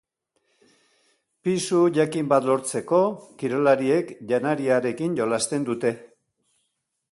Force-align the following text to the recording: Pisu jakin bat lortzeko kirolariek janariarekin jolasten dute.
Pisu 1.47 1.81
jakin 1.97 2.31
bat 2.31 2.47
lortzeko 2.51 3.03
kirolariek 3.43 4.11
janariarekin 4.33 5.21
jolasten 5.23 5.71
dute. 5.71 5.93